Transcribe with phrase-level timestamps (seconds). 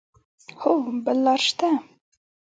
[0.61, 0.71] هو،
[1.03, 1.69] بل لار شته